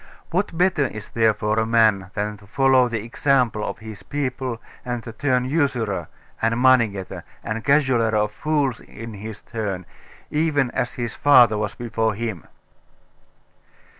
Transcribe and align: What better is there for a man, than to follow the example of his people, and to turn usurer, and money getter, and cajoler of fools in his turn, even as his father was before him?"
What 0.31 0.57
better 0.57 0.87
is 0.87 1.09
there 1.11 1.35
for 1.35 1.59
a 1.59 1.65
man, 1.67 2.09
than 2.15 2.35
to 2.37 2.47
follow 2.47 2.87
the 2.89 3.03
example 3.03 3.63
of 3.63 3.77
his 3.77 4.01
people, 4.01 4.59
and 4.83 5.03
to 5.03 5.11
turn 5.13 5.45
usurer, 5.45 6.07
and 6.41 6.59
money 6.59 6.87
getter, 6.87 7.23
and 7.43 7.63
cajoler 7.63 8.09
of 8.15 8.31
fools 8.31 8.79
in 8.79 9.13
his 9.13 9.41
turn, 9.41 9.85
even 10.31 10.71
as 10.71 10.93
his 10.93 11.13
father 11.13 11.55
was 11.59 11.75
before 11.75 12.15
him?" 12.15 12.47